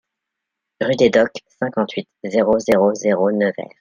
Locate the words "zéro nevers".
2.95-3.69